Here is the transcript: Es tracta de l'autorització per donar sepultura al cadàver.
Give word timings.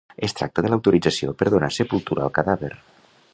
Es 0.27 0.33
tracta 0.37 0.63
de 0.65 0.71
l'autorització 0.73 1.35
per 1.41 1.49
donar 1.55 1.71
sepultura 1.77 2.25
al 2.29 2.35
cadàver. 2.39 2.73